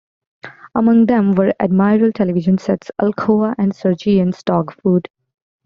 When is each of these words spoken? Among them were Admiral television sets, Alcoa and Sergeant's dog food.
Among 0.73 1.05
them 1.05 1.35
were 1.35 1.53
Admiral 1.59 2.11
television 2.11 2.57
sets, 2.57 2.89
Alcoa 2.99 3.53
and 3.59 3.75
Sergeant's 3.75 4.41
dog 4.41 4.73
food. 4.81 5.07